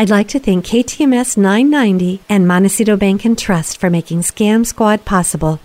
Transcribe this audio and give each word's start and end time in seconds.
I'd 0.00 0.08
like 0.08 0.28
to 0.28 0.38
thank 0.38 0.64
KTMS 0.64 1.36
990 1.36 2.22
and 2.26 2.48
Montecito 2.48 2.96
Bank 2.96 3.26
and 3.26 3.36
Trust 3.36 3.76
for 3.76 3.90
making 3.90 4.22
Scam 4.22 4.64
Squad 4.64 5.04
possible. 5.04 5.60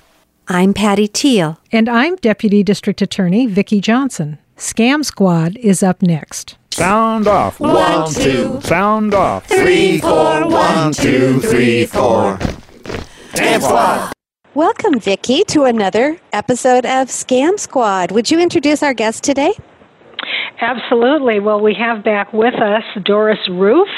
I'm 0.50 0.74
Patty 0.74 1.08
Teal. 1.08 1.58
And 1.72 1.88
I'm 1.88 2.18
Deputy 2.18 2.62
District 2.62 3.02
Attorney 3.02 3.48
Vicki 3.48 3.80
Johnson. 3.80 4.38
Scam 4.58 5.06
Squad 5.06 5.56
is 5.56 5.82
up 5.82 6.02
next. 6.02 6.58
Sound 6.72 7.30
off. 7.30 7.62
One, 7.62 8.12
two. 8.12 8.60
Sound 8.60 9.14
off. 9.14 9.46
Three, 9.46 10.00
four. 10.00 10.50
One, 10.50 10.92
two, 10.92 11.40
three, 11.40 11.86
four. 11.86 12.38
Scam 13.36 13.62
Squad. 13.62 14.12
Welcome, 14.54 15.00
Vicki, 15.00 15.46
to 15.46 15.64
another 15.64 16.20
episode 16.34 16.86
of 16.86 17.08
Scam 17.08 17.58
Squad. 17.58 18.12
Would 18.12 18.30
you 18.30 18.42
introduce 18.42 18.84
our 18.84 18.94
guest 18.94 19.24
today? 19.24 19.54
Absolutely. 20.62 21.40
Well, 21.40 21.60
we 21.60 21.74
have 21.76 22.04
back 22.04 22.32
with 22.32 22.56
us 22.56 22.84
Doris 23.04 23.40
Roof, 23.50 23.90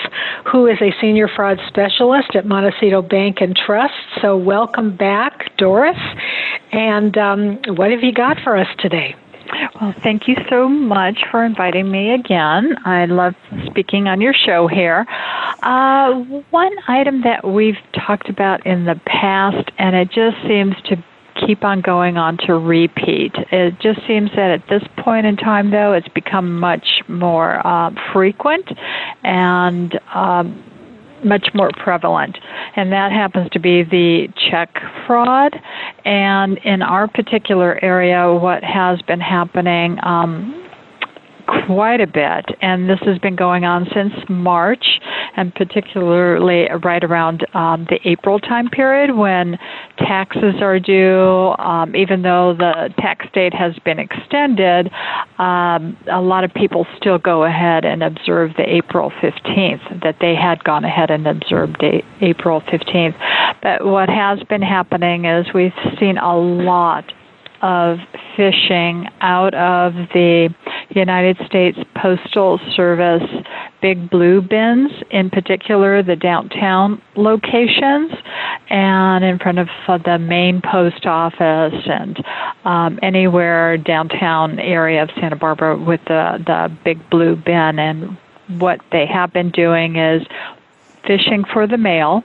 who 0.52 0.66
is 0.68 0.78
a 0.82 0.92
senior 1.00 1.28
fraud 1.28 1.60
specialist 1.68 2.36
at 2.36 2.46
Montecito 2.46 3.02
Bank 3.02 3.38
and 3.42 3.56
Trust. 3.56 3.94
So, 4.22 4.38
welcome 4.38 4.96
back, 4.96 5.56
Doris. 5.58 5.98
And 6.72 7.16
um, 7.18 7.60
what 7.76 7.92
have 7.92 8.02
you 8.02 8.12
got 8.12 8.38
for 8.44 8.58
us 8.58 8.68
today? 8.80 9.16
Well, 9.80 9.94
thank 10.04 10.28
you 10.28 10.36
so 10.50 10.68
much 10.68 11.20
for 11.32 11.44
inviting 11.44 11.90
me 11.90 12.14
again. 12.14 12.76
I 12.86 13.06
love 13.06 13.34
speaking 13.68 14.08
on 14.08 14.20
your 14.20 14.34
show 14.34 14.68
here. 14.68 15.06
Uh, 15.64 16.16
one 16.50 16.74
item 16.88 17.22
that 17.22 17.48
we've 17.48 17.78
talked 17.94 18.30
about 18.30 18.66
in 18.66 18.86
the 18.86 19.00
past, 19.06 19.72
and 19.78 19.96
it 19.96 20.10
just 20.10 20.36
seems 20.48 20.76
to 20.86 20.98
keep 21.46 21.64
on 21.64 21.82
going 21.82 22.18
on 22.18 22.38
to 22.46 22.54
repeat. 22.54 23.34
It 23.52 23.80
just 23.80 24.06
seems 24.08 24.32
that 24.36 24.52
at 24.52 24.68
this 24.70 24.84
point 24.98 25.26
in 25.26 25.38
time, 25.38 25.72
though, 25.72 25.94
it's 25.94 26.08
become 26.10 26.60
much 26.60 27.02
more 27.08 27.66
uh, 27.66 27.92
frequent 28.14 28.70
and 29.24 30.00
um, 30.14 30.64
much 31.24 31.50
more 31.54 31.72
prevalent, 31.78 32.38
and 32.76 32.92
that 32.92 33.12
happens 33.12 33.50
to 33.52 33.60
be 33.60 33.84
the 33.84 34.28
check 34.50 34.70
fraud. 35.06 35.56
And 36.06 36.58
in 36.60 36.82
our 36.82 37.08
particular 37.08 37.84
area, 37.84 38.32
what 38.34 38.64
has 38.64 39.02
been 39.02 39.20
happening 39.20 39.98
um, 40.04 40.67
quite 41.48 42.02
a 42.02 42.08
bit, 42.08 42.46
and 42.62 42.90
this 42.90 43.00
has 43.02 43.18
been 43.20 43.36
going 43.36 43.64
on 43.64 43.88
since 43.94 44.14
March, 44.30 45.00
and 45.36 45.54
particularly 45.56 46.68
right 46.84 47.04
around 47.04 47.46
um, 47.56 47.86
the 47.90 48.00
April 48.06 48.40
time 48.40 48.70
period 48.70 49.16
when 49.16 49.58
taxes 49.98 50.56
are 50.62 50.80
due. 50.80 51.56
Um, 51.58 51.96
even 51.96 52.22
though 52.22 52.54
the 52.58 52.94
tax 52.98 53.26
date 53.34 53.54
has 53.54 53.74
been 53.86 54.00
extended, 54.00 54.92
um, 55.40 55.98
a 56.12 56.22
lot 56.22 56.44
of 56.44 56.54
people 56.54 56.86
still 56.98 57.18
go 57.18 57.44
ahead 57.44 57.86
and 57.86 58.04
observe 58.04 58.52
the 58.58 58.64
April 58.68 59.12
15th, 59.22 60.02
that 60.04 60.18
they 60.20 60.36
had 60.36 60.64
gone 60.64 60.86
ahead 60.86 61.10
and 61.10 61.28
observed 61.28 61.84
April 62.22 62.62
15th. 62.62 63.16
But 63.62 63.86
what 63.86 64.10
has 64.10 64.40
been 64.50 64.62
happening 64.62 65.26
is 65.26 65.48
we've 65.54 65.72
seen 66.00 66.18
a 66.18 66.38
lot 66.38 67.06
of 67.62 67.98
fishing 68.36 69.08
out 69.22 69.54
of 69.54 69.94
the 70.14 70.54
United 70.90 71.38
States 71.46 71.78
Postal 71.96 72.60
Service 72.76 73.24
big 73.82 74.10
blue 74.10 74.42
bins, 74.42 74.92
in 75.12 75.30
particular 75.30 76.02
the 76.02 76.16
downtown 76.16 77.02
locations 77.16 78.12
and 78.70 79.24
in 79.24 79.38
front 79.40 79.60
of 79.60 79.68
the 80.04 80.18
main 80.18 80.62
post 80.62 81.06
office 81.06 81.76
and 81.86 82.24
um, 82.66 83.00
anywhere 83.02 83.78
downtown 83.78 84.60
area 84.60 85.04
of 85.04 85.10
Santa 85.20 85.36
Barbara 85.36 85.78
with 85.78 86.02
the, 86.08 86.44
the 86.46 86.76
big 86.84 87.10
blue 87.10 87.36
bin. 87.36 87.80
And 87.80 88.18
what 88.60 88.80
they 88.92 89.06
have 89.06 89.32
been 89.34 89.52
doing 89.52 89.96
is 89.98 90.24
fishing 91.08 91.44
for 91.52 91.66
the 91.66 91.78
mail, 91.78 92.24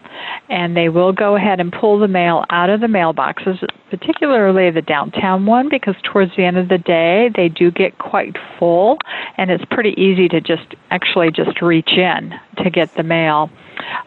and 0.48 0.76
they 0.76 0.88
will 0.88 1.12
go 1.12 1.36
ahead 1.36 1.60
and 1.60 1.72
pull 1.72 1.98
the 1.98 2.08
mail 2.08 2.44
out 2.50 2.68
of 2.68 2.80
the 2.80 2.86
mailboxes, 2.86 3.64
particularly 3.90 4.70
the 4.70 4.82
downtown 4.82 5.46
one, 5.46 5.68
because 5.68 5.94
towards 6.02 6.32
the 6.36 6.44
end 6.44 6.58
of 6.58 6.68
the 6.68 6.78
day 6.78 7.30
they 7.34 7.48
do 7.48 7.70
get 7.70 7.96
quite 7.98 8.36
full, 8.58 8.98
and 9.36 9.50
it's 9.50 9.64
pretty 9.70 9.94
easy 9.96 10.28
to 10.28 10.40
just 10.40 10.74
actually 10.90 11.30
just 11.30 11.62
reach 11.62 11.92
in 11.96 12.34
to 12.62 12.70
get 12.70 12.94
the 12.96 13.02
mail. 13.02 13.50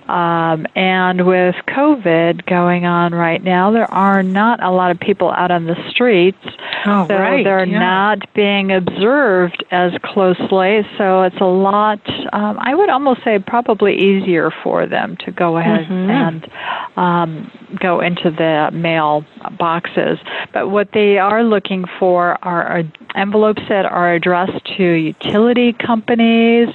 Um, 0.08 0.68
and 0.76 1.26
with 1.26 1.56
COVID 1.68 2.46
going 2.46 2.86
on 2.86 3.14
right 3.14 3.44
now, 3.44 3.72
there 3.72 3.92
are 3.92 4.22
not 4.22 4.62
a 4.62 4.72
lot 4.72 4.92
of 4.92 5.00
people 5.00 5.32
out 5.32 5.52
on 5.52 5.66
the 5.66 5.76
streets. 5.90 6.38
Oh, 6.86 7.08
so 7.08 7.16
right. 7.16 7.44
they're 7.44 7.66
yeah. 7.66 7.80
not 7.80 8.34
being 8.34 8.72
observed 8.72 9.64
as 9.72 9.92
closely. 10.04 10.88
So 10.98 11.24
it's 11.24 11.40
a 11.42 11.46
lot, 11.46 12.00
um, 12.34 12.60
I 12.60 12.76
would 12.76 12.90
almost 12.90 13.24
say, 13.24 13.40
probably 13.40 13.96
easier 13.96 14.52
for 14.64 14.86
them 14.86 15.18
to 15.26 15.32
go 15.32 15.58
ahead 15.58 15.86
mm-hmm. 15.86 16.10
and 16.10 16.52
um, 16.98 17.52
go 17.80 18.02
into 18.02 18.30
the 18.30 18.70
mail 18.72 19.26
boxes. 19.58 20.20
But 20.54 20.70
what 20.70 20.92
they 20.94 21.18
are 21.18 21.44
looking 21.44 21.86
for 22.00 22.38
are 22.44 22.84
envelopes 23.16 23.64
that 23.70 23.86
are 23.86 24.14
addressed 24.14 24.66
to 24.78 24.84
utility 24.84 25.74
companies, 25.74 26.70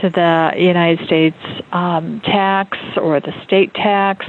to 0.00 0.10
the 0.10 0.52
United 0.56 1.04
States 1.06 1.36
um, 1.72 2.20
tax 2.24 2.78
or 2.96 3.20
the 3.20 3.32
state 3.44 3.72
tax, 3.74 4.26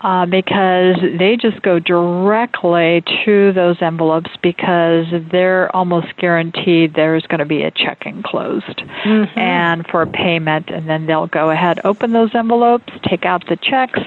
uh, 0.00 0.26
because 0.26 0.96
they 1.18 1.36
just 1.36 1.62
go 1.62 1.78
directly 1.78 3.02
to 3.24 3.52
those 3.52 3.80
envelopes 3.80 4.30
because 4.42 5.06
they're 5.30 5.74
almost 5.74 6.16
guaranteed 6.16 6.94
there's 6.94 7.26
going 7.26 7.38
to 7.38 7.46
be 7.46 7.62
a 7.62 7.70
check 7.70 8.04
enclosed 8.06 8.82
mm-hmm. 9.04 9.38
and 9.38 9.86
for 9.86 10.06
payment, 10.06 10.68
and 10.70 10.88
then 10.88 11.06
they'll 11.06 11.26
go 11.26 11.50
ahead, 11.50 11.80
open 11.84 12.12
those 12.12 12.34
envelopes, 12.34 12.92
take 13.08 13.24
out 13.24 13.46
the 13.48 13.56
checks. 13.56 14.00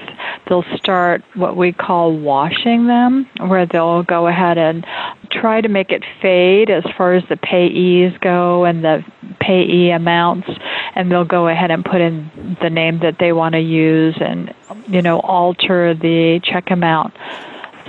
They'll 0.48 0.64
start 0.76 1.22
what 1.34 1.56
we 1.56 1.72
call 1.72 2.16
washing 2.16 2.86
them, 2.86 3.28
where 3.38 3.66
they'll 3.66 4.02
go 4.02 4.26
ahead 4.26 4.58
and 4.58 4.86
try 5.30 5.60
to 5.60 5.68
make 5.68 5.90
it 5.90 6.04
fade 6.20 6.70
as 6.70 6.84
far 6.96 7.14
as 7.14 7.22
the 7.28 7.36
payees 7.36 8.18
go 8.20 8.64
and 8.64 8.84
the 8.84 9.04
payee 9.40 9.90
amounts 9.90 10.48
and 10.94 11.10
they'll 11.10 11.24
go 11.24 11.48
ahead 11.48 11.70
and 11.70 11.84
put 11.84 12.00
in 12.00 12.56
the 12.60 12.70
name 12.70 13.00
that 13.00 13.16
they 13.18 13.32
want 13.32 13.54
to 13.54 13.60
use 13.60 14.16
and 14.20 14.54
you 14.88 15.02
know 15.02 15.20
alter 15.20 15.94
the 15.94 16.40
check 16.44 16.70
amount. 16.70 17.14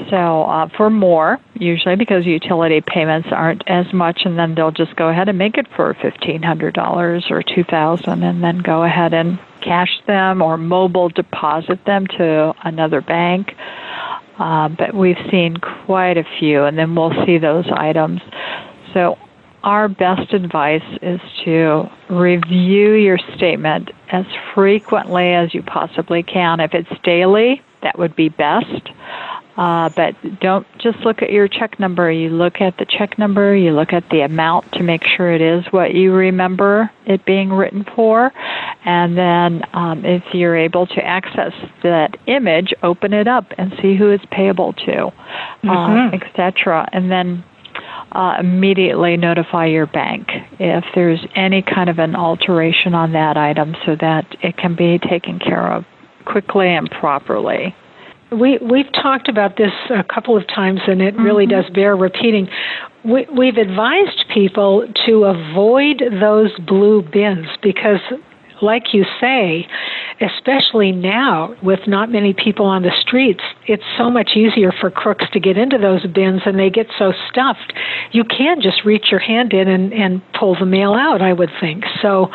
So 0.09 0.43
uh, 0.43 0.69
for 0.75 0.89
more 0.89 1.37
usually 1.53 1.95
because 1.95 2.25
utility 2.25 2.81
payments 2.81 3.29
aren't 3.31 3.63
as 3.67 3.85
much 3.93 4.21
and 4.25 4.37
then 4.37 4.55
they'll 4.55 4.71
just 4.71 4.95
go 4.95 5.09
ahead 5.09 5.29
and 5.29 5.37
make 5.37 5.57
it 5.57 5.67
for 5.75 5.93
$1500 5.95 7.31
or 7.31 7.43
2000 7.43 8.23
and 8.23 8.43
then 8.43 8.59
go 8.59 8.83
ahead 8.83 9.13
and 9.13 9.39
cash 9.61 10.01
them 10.07 10.41
or 10.41 10.57
mobile 10.57 11.09
deposit 11.09 11.85
them 11.85 12.07
to 12.07 12.53
another 12.63 13.01
bank. 13.01 13.53
Uh, 14.39 14.69
but 14.69 14.95
we've 14.95 15.23
seen 15.29 15.57
quite 15.85 16.17
a 16.17 16.23
few 16.39 16.63
and 16.63 16.77
then 16.77 16.95
we'll 16.95 17.13
see 17.25 17.37
those 17.37 17.65
items. 17.71 18.21
So 18.93 19.17
our 19.63 19.87
best 19.87 20.33
advice 20.33 20.97
is 21.01 21.19
to 21.45 21.89
review 22.09 22.93
your 22.93 23.17
statement 23.35 23.91
as 24.11 24.25
frequently 24.53 25.33
as 25.33 25.53
you 25.53 25.61
possibly 25.61 26.23
can. 26.23 26.59
If 26.59 26.73
it's 26.73 26.89
daily, 27.03 27.61
that 27.81 27.97
would 27.97 28.15
be 28.15 28.29
best. 28.29 28.89
Uh, 29.57 29.89
but 29.95 30.15
don't 30.39 30.65
just 30.79 30.99
look 30.99 31.21
at 31.21 31.29
your 31.31 31.47
check 31.47 31.79
number. 31.79 32.09
You 32.11 32.29
look 32.29 32.61
at 32.61 32.77
the 32.77 32.85
check 32.85 33.19
number, 33.19 33.55
you 33.55 33.71
look 33.73 33.91
at 33.93 34.09
the 34.09 34.21
amount 34.21 34.71
to 34.73 34.83
make 34.83 35.03
sure 35.03 35.31
it 35.31 35.41
is 35.41 35.65
what 35.71 35.93
you 35.93 36.13
remember 36.13 36.89
it 37.05 37.25
being 37.25 37.51
written 37.51 37.85
for. 37.95 38.31
And 38.85 39.17
then 39.17 39.63
um, 39.73 40.05
if 40.05 40.23
you're 40.33 40.55
able 40.55 40.87
to 40.87 41.05
access 41.05 41.53
that 41.83 42.15
image, 42.27 42.73
open 42.81 43.13
it 43.13 43.27
up 43.27 43.51
and 43.57 43.73
see 43.81 43.95
who 43.95 44.09
it's 44.09 44.25
payable 44.31 44.73
to, 44.73 45.07
uh, 45.07 45.11
mm-hmm. 45.63 46.15
uh, 46.15 46.17
etc. 46.17 46.87
And 46.91 47.11
then 47.11 47.43
uh, 48.11 48.37
immediately 48.39 49.17
notify 49.17 49.65
your 49.65 49.85
bank 49.85 50.27
if 50.59 50.83
there's 50.95 51.25
any 51.35 51.61
kind 51.61 51.89
of 51.89 51.99
an 51.99 52.15
alteration 52.15 52.93
on 52.93 53.13
that 53.13 53.37
item 53.37 53.75
so 53.85 53.95
that 53.99 54.25
it 54.41 54.57
can 54.57 54.75
be 54.75 54.99
taken 54.99 55.39
care 55.39 55.71
of 55.71 55.85
quickly 56.25 56.67
and 56.67 56.89
properly. 56.89 57.75
We 58.31 58.57
we've 58.59 58.91
talked 58.93 59.27
about 59.27 59.57
this 59.57 59.73
a 59.89 60.03
couple 60.03 60.37
of 60.37 60.47
times, 60.47 60.81
and 60.87 61.01
it 61.01 61.15
really 61.17 61.45
mm-hmm. 61.45 61.61
does 61.61 61.69
bear 61.71 61.95
repeating. 61.95 62.47
We, 63.03 63.25
we've 63.35 63.57
advised 63.57 64.25
people 64.33 64.87
to 65.05 65.23
avoid 65.25 66.01
those 66.21 66.51
blue 66.59 67.01
bins 67.01 67.47
because 67.61 67.99
like 68.61 68.93
you 68.93 69.05
say, 69.19 69.67
especially 70.21 70.91
now 70.91 71.55
with 71.63 71.79
not 71.87 72.09
many 72.09 72.33
people 72.33 72.65
on 72.65 72.83
the 72.83 72.91
streets, 73.01 73.41
it's 73.67 73.83
so 73.97 74.09
much 74.09 74.31
easier 74.35 74.71
for 74.71 74.91
crooks 74.91 75.25
to 75.33 75.39
get 75.39 75.57
into 75.57 75.77
those 75.77 76.05
bins 76.07 76.41
and 76.45 76.59
they 76.59 76.69
get 76.69 76.87
so 76.97 77.11
stuffed. 77.29 77.73
You 78.11 78.23
can 78.23 78.61
just 78.61 78.85
reach 78.85 79.07
your 79.09 79.19
hand 79.19 79.53
in 79.53 79.67
and, 79.67 79.93
and 79.93 80.21
pull 80.39 80.55
the 80.57 80.65
mail 80.65 80.93
out, 80.93 81.21
I 81.21 81.33
would 81.33 81.49
think. 81.59 81.83
So 82.01 82.29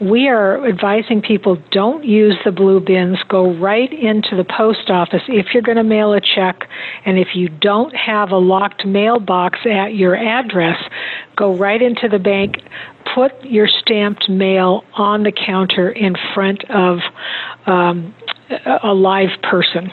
we 0.00 0.28
are 0.28 0.66
advising 0.68 1.22
people 1.22 1.56
don't 1.70 2.04
use 2.04 2.36
the 2.44 2.52
blue 2.52 2.80
bins, 2.80 3.18
go 3.28 3.54
right 3.54 3.92
into 3.92 4.36
the 4.36 4.44
post 4.44 4.90
office 4.90 5.22
if 5.28 5.54
you're 5.54 5.62
going 5.62 5.76
to 5.76 5.84
mail 5.84 6.12
a 6.12 6.20
check. 6.20 6.68
And 7.06 7.18
if 7.18 7.28
you 7.34 7.48
don't 7.48 7.94
have 7.94 8.30
a 8.30 8.38
locked 8.38 8.84
mailbox 8.84 9.60
at 9.64 9.94
your 9.94 10.16
address, 10.16 10.76
go 11.36 11.56
right 11.56 11.80
into 11.80 12.08
the 12.08 12.18
bank, 12.18 12.56
put 13.14 13.32
your 13.44 13.68
stamped 13.68 14.28
mail 14.28 14.84
on 14.94 15.22
the 15.22 15.32
counter 15.32 15.90
in 15.90 16.14
front 16.34 16.64
of 16.70 16.98
um, 17.66 18.14
a 18.82 18.94
live 18.94 19.30
person. 19.42 19.90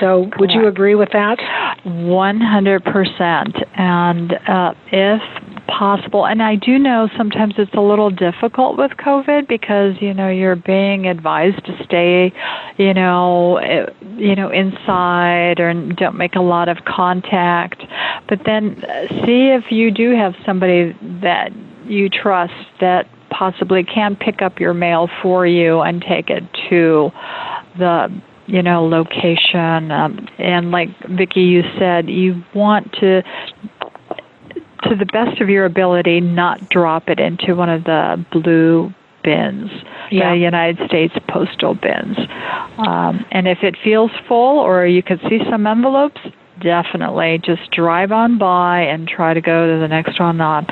So, 0.00 0.24
Correct. 0.24 0.40
would 0.40 0.50
you 0.50 0.66
agree 0.66 0.94
with 0.94 1.10
that? 1.12 1.38
100%. 1.84 3.78
And 3.78 4.32
uh, 4.32 4.74
if 4.90 5.22
possible, 5.68 6.26
and 6.26 6.42
I 6.42 6.56
do 6.56 6.78
know 6.78 7.08
sometimes 7.16 7.54
it's 7.58 7.74
a 7.74 7.80
little 7.80 8.10
difficult 8.10 8.78
with 8.78 8.92
COVID 8.92 9.46
because 9.46 9.94
you 10.00 10.14
know 10.14 10.28
you're 10.28 10.56
being 10.56 11.06
advised 11.06 11.64
to 11.66 11.84
stay, 11.84 12.32
you 12.78 12.94
know, 12.94 13.58
eh, 13.58 13.86
you 14.16 14.34
know 14.34 14.50
inside 14.50 15.60
or 15.60 15.72
don't 15.94 16.16
make 16.16 16.34
a 16.34 16.40
lot 16.40 16.68
of 16.68 16.78
contact. 16.84 17.82
But 18.28 18.40
then 18.44 18.82
uh, 18.84 19.08
see 19.24 19.50
if 19.50 19.70
you 19.70 19.90
do 19.90 20.14
have 20.16 20.34
somebody 20.44 20.96
that 21.22 21.52
you 21.88 22.08
trust 22.08 22.52
that 22.80 23.08
possibly 23.30 23.84
can 23.84 24.16
pick 24.16 24.42
up 24.42 24.58
your 24.58 24.74
mail 24.74 25.08
for 25.22 25.46
you 25.46 25.80
and 25.80 26.02
take 26.02 26.30
it 26.30 26.44
to 26.70 27.10
the 27.78 28.08
you 28.46 28.62
know 28.62 28.86
location 28.86 29.90
um, 29.90 30.26
and 30.38 30.70
like 30.70 30.88
Vicki 31.08 31.42
you 31.42 31.62
said 31.78 32.08
you 32.08 32.42
want 32.54 32.92
to 32.94 33.22
to 34.84 34.96
the 34.96 35.06
best 35.12 35.40
of 35.40 35.48
your 35.48 35.64
ability 35.66 36.20
not 36.20 36.68
drop 36.70 37.08
it 37.08 37.20
into 37.20 37.54
one 37.54 37.68
of 37.68 37.84
the 37.84 38.24
blue 38.32 38.92
bins 39.22 39.70
yeah. 40.10 40.32
the 40.32 40.38
United 40.38 40.78
States 40.88 41.14
postal 41.28 41.74
bins 41.74 42.16
um, 42.78 43.24
and 43.30 43.46
if 43.46 43.58
it 43.62 43.76
feels 43.84 44.10
full 44.26 44.58
or 44.58 44.86
you 44.86 45.02
can 45.02 45.18
see 45.28 45.40
some 45.50 45.66
envelopes 45.66 46.20
definitely 46.60 47.40
just 47.44 47.70
drive 47.70 48.12
on 48.12 48.38
by 48.38 48.80
and 48.80 49.08
try 49.08 49.34
to 49.34 49.40
go 49.40 49.66
to 49.66 49.80
the 49.80 49.88
next 49.88 50.18
one 50.20 50.40
on 50.40 50.66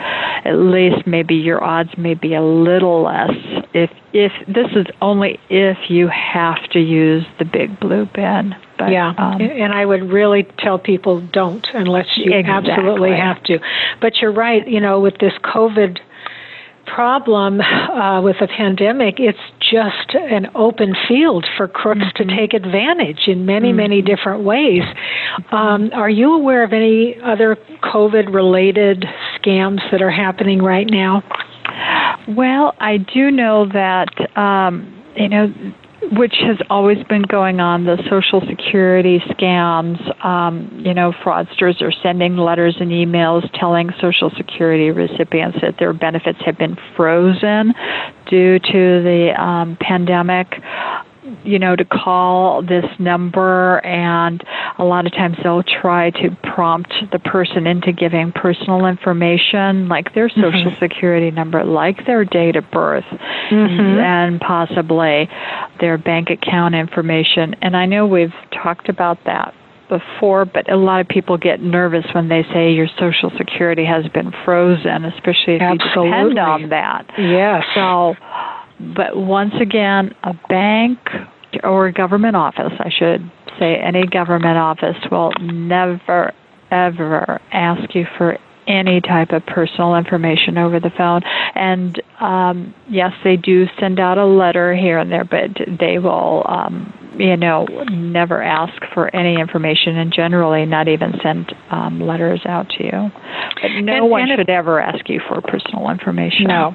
at 0.44 0.54
least 0.56 1.06
maybe 1.06 1.34
your 1.34 1.62
odds 1.62 1.90
may 1.96 2.14
be 2.14 2.34
a 2.34 2.42
little 2.42 3.02
less 3.02 3.30
if 3.74 3.90
if 4.12 4.32
this 4.46 4.68
is 4.74 4.86
only 5.00 5.38
if 5.48 5.76
you 5.88 6.08
have 6.08 6.62
to 6.70 6.80
use 6.80 7.24
the 7.38 7.44
big 7.44 7.78
blue 7.80 8.06
bin 8.14 8.54
but, 8.78 8.90
yeah 8.90 9.12
um, 9.18 9.40
and 9.40 9.72
i 9.72 9.84
would 9.84 10.10
really 10.10 10.46
tell 10.58 10.78
people 10.78 11.20
don't 11.32 11.66
unless 11.74 12.06
you 12.16 12.32
exactly. 12.32 12.72
absolutely 12.72 13.10
have 13.10 13.42
to 13.42 13.58
but 14.00 14.16
you're 14.16 14.32
right 14.32 14.68
you 14.68 14.80
know 14.80 15.00
with 15.00 15.18
this 15.18 15.32
covid 15.44 15.98
problem 16.86 17.60
uh, 17.60 18.22
with 18.22 18.36
the 18.40 18.46
pandemic, 18.46 19.18
it's 19.18 19.38
just 19.70 20.14
an 20.14 20.46
open 20.54 20.94
field 21.08 21.46
for 21.56 21.68
crooks 21.68 22.00
mm-hmm. 22.00 22.28
to 22.28 22.36
take 22.36 22.54
advantage 22.54 23.26
in 23.26 23.46
many, 23.46 23.68
mm-hmm. 23.68 23.76
many 23.76 24.02
different 24.02 24.44
ways. 24.44 24.82
Um, 25.50 25.90
are 25.92 26.10
you 26.10 26.34
aware 26.34 26.64
of 26.64 26.72
any 26.72 27.16
other 27.24 27.56
COVID 27.82 28.32
related 28.32 29.04
scams 29.36 29.80
that 29.90 30.02
are 30.02 30.10
happening 30.10 30.62
right 30.62 30.88
now? 30.88 31.22
Well, 32.28 32.74
I 32.80 32.98
do 32.98 33.30
know 33.30 33.66
that, 33.72 34.08
um, 34.36 35.02
you 35.16 35.28
know, 35.28 35.52
which 36.12 36.34
has 36.40 36.58
always 36.70 37.02
been 37.04 37.22
going 37.22 37.60
on 37.60 37.84
the 37.84 37.96
social 38.08 38.40
security 38.46 39.18
scams 39.30 40.24
um, 40.24 40.70
you 40.84 40.94
know 40.94 41.12
fraudsters 41.24 41.80
are 41.82 41.92
sending 42.02 42.36
letters 42.36 42.76
and 42.80 42.90
emails 42.90 43.48
telling 43.58 43.90
social 44.00 44.30
security 44.36 44.90
recipients 44.90 45.58
that 45.62 45.76
their 45.78 45.92
benefits 45.92 46.38
have 46.44 46.56
been 46.58 46.76
frozen 46.96 47.74
due 48.28 48.58
to 48.58 49.02
the 49.02 49.32
um, 49.38 49.76
pandemic 49.80 50.62
you 51.44 51.58
know, 51.58 51.76
to 51.76 51.84
call 51.84 52.62
this 52.62 52.84
number, 52.98 53.84
and 53.84 54.42
a 54.78 54.84
lot 54.84 55.06
of 55.06 55.12
times 55.12 55.36
they'll 55.42 55.62
try 55.62 56.10
to 56.10 56.36
prompt 56.54 56.92
the 57.12 57.18
person 57.18 57.66
into 57.66 57.92
giving 57.92 58.32
personal 58.32 58.86
information, 58.86 59.88
like 59.88 60.14
their 60.14 60.28
mm-hmm. 60.28 60.40
social 60.40 60.70
mm-hmm. 60.70 60.84
security 60.84 61.30
number, 61.30 61.64
like 61.64 62.06
their 62.06 62.24
date 62.24 62.56
of 62.56 62.70
birth, 62.70 63.04
mm-hmm. 63.04 63.98
and 64.00 64.40
possibly 64.40 65.28
their 65.80 65.98
bank 65.98 66.30
account 66.30 66.74
information. 66.74 67.54
And 67.62 67.76
I 67.76 67.86
know 67.86 68.06
we've 68.06 68.34
talked 68.52 68.88
about 68.88 69.18
that 69.24 69.54
before, 69.88 70.44
but 70.44 70.70
a 70.70 70.76
lot 70.76 71.00
of 71.00 71.08
people 71.08 71.38
get 71.38 71.60
nervous 71.60 72.04
when 72.12 72.28
they 72.28 72.42
say 72.52 72.72
your 72.72 72.88
Social 72.98 73.30
Security 73.36 73.84
has 73.84 74.06
been 74.08 74.32
frozen, 74.44 75.04
especially 75.04 75.56
if 75.56 75.62
Absolutely. 75.62 76.08
you 76.08 76.28
depend 76.30 76.38
on 76.38 76.68
that. 76.70 77.06
Yes. 77.18 77.64
So 77.74 78.16
but 78.78 79.16
once 79.16 79.54
again, 79.60 80.14
a 80.22 80.34
bank 80.48 80.98
or 81.64 81.86
a 81.86 81.92
government 81.92 82.36
office, 82.36 82.72
I 82.78 82.90
should 82.90 83.30
say, 83.58 83.76
any 83.76 84.06
government 84.06 84.58
office 84.58 84.96
will 85.10 85.32
never, 85.40 86.32
ever 86.70 87.40
ask 87.52 87.94
you 87.94 88.04
for 88.18 88.38
any 88.66 89.00
type 89.00 89.30
of 89.30 89.44
personal 89.46 89.94
information 89.94 90.58
over 90.58 90.80
the 90.80 90.90
phone. 90.96 91.22
And 91.54 92.02
um, 92.20 92.74
yes, 92.90 93.12
they 93.24 93.36
do 93.36 93.66
send 93.78 94.00
out 94.00 94.18
a 94.18 94.26
letter 94.26 94.74
here 94.74 94.98
and 94.98 95.10
there, 95.10 95.24
but 95.24 95.50
they 95.78 95.98
will, 95.98 96.44
um, 96.48 96.92
you 97.16 97.36
know, 97.36 97.66
never 97.90 98.42
ask 98.42 98.74
for 98.92 99.14
any 99.14 99.40
information 99.40 99.96
and 99.96 100.12
generally 100.12 100.66
not 100.66 100.88
even 100.88 101.12
send 101.22 101.54
um, 101.70 102.00
letters 102.00 102.40
out 102.46 102.68
to 102.70 102.84
you. 102.84 103.10
But 103.62 103.68
no 103.82 103.94
and, 103.94 104.10
one 104.10 104.22
and 104.22 104.30
should 104.32 104.40
if, 104.40 104.48
ever 104.48 104.80
ask 104.80 105.08
you 105.08 105.20
for 105.28 105.40
personal 105.40 105.88
information. 105.90 106.46
No. 106.48 106.72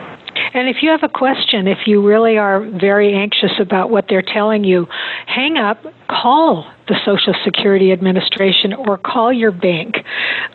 And 0.54 0.68
if 0.68 0.78
you 0.82 0.90
have 0.90 1.04
a 1.04 1.10
question, 1.10 1.68
if 1.68 1.88
you 1.88 2.06
really 2.06 2.38
are 2.38 2.60
very 2.62 3.14
anxious 3.14 3.52
about 3.60 3.90
what 3.90 4.06
they're 4.10 4.22
telling 4.22 4.64
you, 4.64 4.88
hang 5.26 5.58
up, 5.58 5.84
call 6.10 6.70
the 6.88 6.96
Social 7.06 7.34
Security 7.46 7.92
Administration 7.92 8.74
or 8.74 8.98
call 8.98 9.32
your 9.32 9.52
bank. 9.52 9.96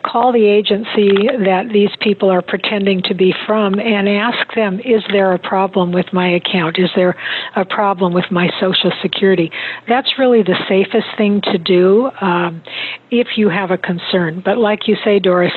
Call 0.03 0.31
the 0.31 0.45
agency 0.45 1.27
that 1.45 1.69
these 1.71 1.89
people 2.01 2.29
are 2.29 2.41
pretending 2.41 3.01
to 3.03 3.13
be 3.13 3.33
from 3.45 3.79
and 3.79 4.07
ask 4.07 4.53
them 4.55 4.79
is 4.79 5.03
there 5.11 5.33
a 5.33 5.39
problem 5.39 5.91
with 5.91 6.07
my 6.13 6.27
account? 6.27 6.77
Is 6.79 6.89
there 6.95 7.15
a 7.55 7.65
problem 7.65 8.13
with 8.13 8.25
my 8.31 8.49
Social 8.59 8.91
Security? 9.01 9.51
That's 9.87 10.17
really 10.17 10.43
the 10.43 10.57
safest 10.67 11.07
thing 11.17 11.41
to 11.41 11.57
do 11.57 12.09
um, 12.21 12.61
if 13.11 13.37
you 13.37 13.49
have 13.49 13.71
a 13.71 13.77
concern. 13.77 14.41
But 14.43 14.57
like 14.57 14.87
you 14.87 14.95
say, 15.03 15.19
Doris, 15.19 15.53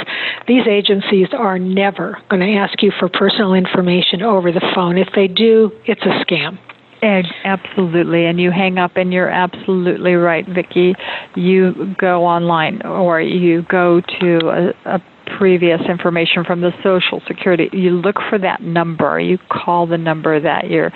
these 0.47 0.67
agencies 0.67 1.29
are 1.33 1.59
never 1.59 2.19
going 2.29 2.41
to 2.41 2.59
ask 2.59 2.83
you 2.83 2.93
for 2.99 3.09
personal 3.09 3.55
information 3.55 4.23
over 4.23 4.53
the 4.53 4.67
phone. 4.75 4.99
If 4.99 5.09
they 5.15 5.29
do, 5.29 5.71
it's 5.87 6.03
a 6.03 6.25
scam. 6.25 6.59
Absolutely, 7.02 8.26
and 8.26 8.38
you 8.38 8.50
hang 8.50 8.79
up, 8.79 8.93
and 8.97 9.12
you're 9.12 9.31
absolutely 9.31 10.14
right, 10.14 10.47
Vicki. 10.47 10.94
You 11.35 11.94
go 11.99 12.25
online, 12.25 12.82
or 12.82 13.20
you 13.20 13.62
go 13.62 14.02
to 14.20 14.73
a, 14.85 14.97
a 14.97 15.00
previous 15.38 15.81
information 15.88 16.44
from 16.44 16.61
the 16.61 16.73
Social 16.82 17.23
Security. 17.26 17.70
You 17.73 17.93
look 17.93 18.17
for 18.29 18.38
that 18.38 18.61
number. 18.62 19.19
You 19.19 19.38
call 19.50 19.87
the 19.87 19.97
number 19.97 20.41
that 20.41 20.69
you're 20.69 20.93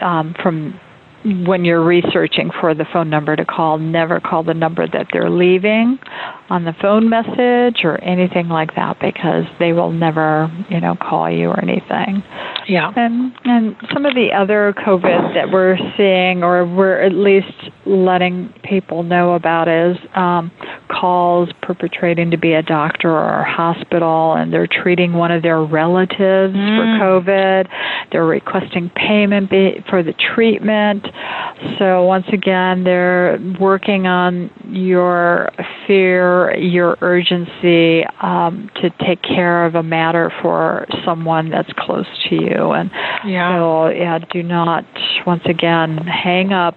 um, 0.00 0.34
from 0.42 0.80
when 1.24 1.64
you're 1.64 1.82
researching 1.82 2.50
for 2.60 2.74
the 2.74 2.84
phone 2.92 3.08
number 3.08 3.34
to 3.34 3.44
call, 3.44 3.78
never 3.78 4.20
call 4.20 4.44
the 4.44 4.52
number 4.54 4.86
that 4.86 5.06
they're 5.12 5.30
leaving 5.30 5.98
on 6.50 6.64
the 6.64 6.74
phone 6.82 7.08
message 7.08 7.80
or 7.84 7.98
anything 8.04 8.48
like 8.48 8.74
that 8.76 8.98
because 9.00 9.44
they 9.58 9.72
will 9.72 9.90
never, 9.90 10.50
you 10.68 10.80
know, 10.80 10.94
call 11.00 11.30
you 11.30 11.48
or 11.48 11.58
anything. 11.60 12.22
Yeah. 12.68 12.92
And 12.94 13.32
and 13.44 13.76
some 13.92 14.04
of 14.04 14.14
the 14.14 14.28
other 14.36 14.74
COVID 14.86 15.34
that 15.34 15.50
we're 15.50 15.76
seeing 15.96 16.42
or 16.42 16.66
we're 16.66 17.00
at 17.00 17.12
least 17.12 17.70
letting 17.86 18.52
people 18.62 19.02
know 19.02 19.32
about 19.32 19.68
is 19.68 19.96
um, 20.14 20.50
calls 20.88 21.48
perpetrating 21.62 22.30
to 22.30 22.38
be 22.38 22.52
a 22.52 22.62
doctor 22.62 23.10
or 23.10 23.40
a 23.40 23.50
hospital 23.50 24.34
and 24.34 24.52
they're 24.52 24.68
treating 24.68 25.14
one 25.14 25.30
of 25.30 25.42
their 25.42 25.62
relatives 25.62 26.54
mm. 26.54 26.98
for 27.00 27.04
COVID. 27.04 27.68
They're 28.14 28.24
requesting 28.24 28.90
payment 28.94 29.50
for 29.90 30.04
the 30.04 30.14
treatment 30.34 31.04
so 31.78 32.04
once 32.04 32.26
again, 32.32 32.84
they're 32.84 33.38
working 33.60 34.06
on 34.06 34.50
your 34.68 35.50
fear, 35.86 36.56
your 36.56 36.96
urgency 37.00 38.04
um, 38.20 38.70
to 38.76 38.90
take 39.06 39.22
care 39.22 39.64
of 39.64 39.74
a 39.74 39.82
matter 39.82 40.32
for 40.42 40.86
someone 41.04 41.50
that's 41.50 41.72
close 41.78 42.06
to 42.28 42.34
you. 42.34 42.72
And 42.72 42.90
yeah. 43.26 43.56
so, 43.56 43.88
yeah, 43.88 44.18
do 44.30 44.42
not 44.42 44.84
once 45.26 45.42
again 45.46 45.96
hang 45.98 46.52
up. 46.52 46.76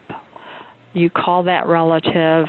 You 0.93 1.09
call 1.09 1.43
that 1.43 1.67
relative 1.67 2.47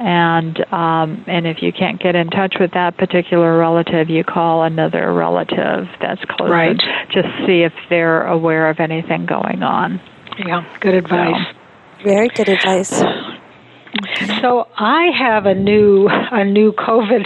and 0.00 0.58
um, 0.72 1.24
and 1.26 1.46
if 1.46 1.62
you 1.62 1.72
can't 1.72 2.00
get 2.00 2.14
in 2.16 2.30
touch 2.30 2.56
with 2.58 2.72
that 2.72 2.96
particular 2.96 3.58
relative, 3.58 4.08
you 4.08 4.24
call 4.24 4.62
another 4.62 5.12
relative 5.12 5.86
that's 6.00 6.24
close. 6.24 6.50
Right. 6.50 6.80
Just 7.12 7.28
see 7.46 7.62
if 7.62 7.74
they're 7.90 8.26
aware 8.26 8.70
of 8.70 8.80
anything 8.80 9.26
going 9.26 9.62
on. 9.62 10.00
Yeah, 10.38 10.64
good 10.80 10.94
advice. 10.94 11.36
So. 11.52 12.04
Very 12.04 12.28
good 12.28 12.48
advice. 12.48 13.02
So 14.40 14.68
I 14.78 15.10
have 15.18 15.46
a 15.46 15.54
new 15.54 16.08
a 16.08 16.44
new 16.44 16.72
COVID 16.72 17.24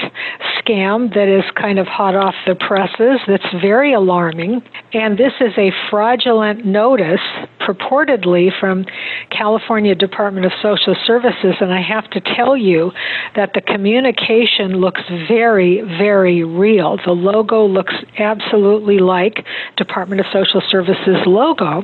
scam 0.65 1.13
that 1.15 1.29
is 1.29 1.45
kind 1.55 1.79
of 1.79 1.87
hot 1.87 2.15
off 2.15 2.35
the 2.47 2.55
presses. 2.55 3.21
That's 3.27 3.45
very 3.61 3.93
alarming, 3.93 4.63
And 4.93 5.19
this 5.19 5.33
is 5.41 5.53
a 5.59 5.71
fraudulent 5.91 6.65
notice 6.65 7.21
purportedly 7.61 8.51
from 8.59 8.85
California 9.31 9.95
Department 9.95 10.47
of 10.47 10.53
Social 10.63 10.97
Services. 11.07 11.55
And 11.61 11.73
I 11.73 11.81
have 11.83 12.09
to 12.11 12.21
tell 12.21 12.57
you 12.57 12.93
that 13.37 13.53
the 13.55 13.61
communication 13.61 14.81
looks 14.81 15.03
very, 15.29 15.81
very 15.99 16.45
real. 16.45 16.99
The 17.05 17.13
logo 17.13 17.67
looks 17.67 17.95
absolutely 18.19 18.99
like 18.99 19.45
Department 19.77 20.21
of 20.21 20.27
Social 20.33 20.63
Services 20.69 21.17
logo. 21.27 21.83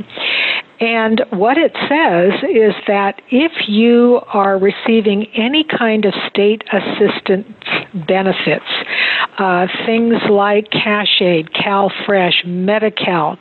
And 0.81 1.23
what 1.31 1.59
it 1.59 1.73
says 1.89 2.33
is 2.51 2.73
that 2.87 3.21
if 3.31 3.53
you 3.69 4.21
are 4.33 4.59
receiving 4.59 5.27
any 5.37 5.63
kind 5.63 6.07
of 6.07 6.15
state 6.31 6.65
assistance 6.73 7.47
benefits, 8.09 8.65
uh, 9.39 9.67
things 9.85 10.15
like 10.31 10.71
cash 10.71 11.21
aid, 11.21 11.51
CalFresh, 11.53 12.47
Medi-Cal, 12.47 13.39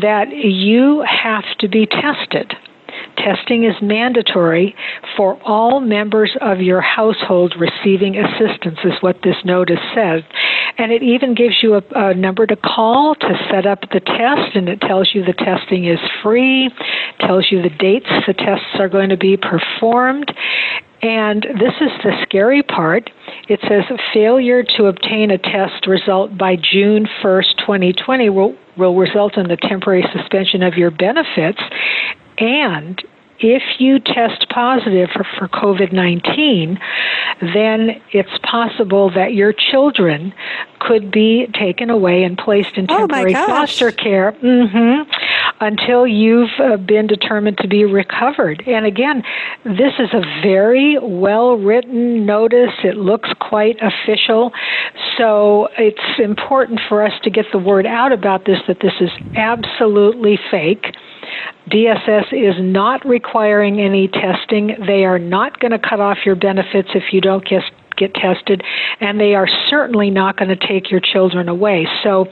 that 0.00 0.30
you 0.32 1.04
have 1.06 1.44
to 1.60 1.68
be 1.68 1.84
tested 1.86 2.54
Testing 3.16 3.64
is 3.64 3.74
mandatory 3.82 4.74
for 5.16 5.40
all 5.42 5.80
members 5.80 6.36
of 6.40 6.60
your 6.60 6.80
household 6.80 7.54
receiving 7.58 8.16
assistance, 8.16 8.78
is 8.84 8.94
what 9.00 9.16
this 9.22 9.36
notice 9.44 9.80
says. 9.94 10.22
And 10.78 10.90
it 10.92 11.02
even 11.02 11.34
gives 11.34 11.62
you 11.62 11.74
a, 11.74 11.82
a 11.94 12.14
number 12.14 12.46
to 12.46 12.56
call 12.56 13.14
to 13.14 13.46
set 13.50 13.66
up 13.66 13.80
the 13.92 14.00
test, 14.00 14.56
and 14.56 14.68
it 14.68 14.80
tells 14.80 15.10
you 15.14 15.24
the 15.24 15.32
testing 15.32 15.84
is 15.84 15.98
free, 16.22 16.70
tells 17.20 17.50
you 17.50 17.62
the 17.62 17.70
dates 17.70 18.08
the 18.26 18.34
tests 18.34 18.78
are 18.78 18.88
going 18.88 19.10
to 19.10 19.16
be 19.16 19.36
performed. 19.36 20.32
And 21.02 21.42
this 21.42 21.74
is 21.80 21.90
the 22.04 22.12
scary 22.22 22.62
part. 22.62 23.10
It 23.48 23.60
says 23.62 23.84
a 23.90 23.98
failure 24.14 24.62
to 24.76 24.86
obtain 24.86 25.32
a 25.32 25.38
test 25.38 25.86
result 25.88 26.38
by 26.38 26.56
June 26.56 27.08
1st, 27.22 27.58
2020 27.58 28.30
will, 28.30 28.54
will 28.76 28.96
result 28.96 29.36
in 29.36 29.48
the 29.48 29.56
temporary 29.56 30.04
suspension 30.14 30.62
of 30.62 30.74
your 30.74 30.92
benefits. 30.92 31.60
And 32.38 33.02
if 33.42 33.62
you 33.78 33.98
test 33.98 34.48
positive 34.48 35.10
for, 35.10 35.24
for 35.38 35.48
COVID 35.48 35.92
19, 35.92 36.78
then 37.40 38.00
it's 38.12 38.38
possible 38.42 39.10
that 39.10 39.34
your 39.34 39.52
children 39.52 40.32
could 40.78 41.10
be 41.10 41.46
taken 41.54 41.90
away 41.90 42.24
and 42.24 42.36
placed 42.38 42.76
in 42.76 42.86
oh 42.90 42.98
temporary 42.98 43.34
oh 43.34 43.46
foster 43.46 43.92
care. 43.92 44.32
Mm-hmm, 44.32 45.10
until 45.62 46.06
you've 46.06 46.50
uh, 46.58 46.76
been 46.76 47.06
determined 47.06 47.56
to 47.58 47.68
be 47.68 47.84
recovered. 47.84 48.62
And 48.66 48.84
again, 48.84 49.22
this 49.64 49.92
is 49.98 50.08
a 50.12 50.20
very 50.42 50.98
well 51.00 51.56
written 51.56 52.26
notice. 52.26 52.72
It 52.82 52.96
looks 52.96 53.30
quite 53.40 53.76
official. 53.80 54.50
So 55.16 55.68
it's 55.78 56.18
important 56.18 56.80
for 56.88 57.06
us 57.06 57.12
to 57.22 57.30
get 57.30 57.46
the 57.52 57.58
word 57.58 57.86
out 57.86 58.12
about 58.12 58.44
this 58.44 58.58
that 58.66 58.78
this 58.80 58.94
is 59.00 59.10
absolutely 59.36 60.38
fake 60.50 60.86
DSS 61.70 62.32
is 62.32 62.56
not 62.58 63.06
requiring 63.06 63.80
any 63.80 64.08
testing. 64.08 64.76
They 64.86 65.04
are 65.04 65.18
not 65.18 65.60
going 65.60 65.70
to 65.70 65.78
cut 65.78 66.00
off 66.00 66.18
your 66.26 66.34
benefits 66.34 66.88
if 66.94 67.12
you 67.12 67.20
don't 67.20 67.44
get 67.48 67.62
get 68.06 68.14
tested, 68.14 68.62
and 69.00 69.20
they 69.20 69.34
are 69.34 69.48
certainly 69.68 70.10
not 70.10 70.36
going 70.36 70.48
to 70.48 70.66
take 70.66 70.90
your 70.90 71.00
children 71.00 71.48
away. 71.48 71.86
So, 72.02 72.26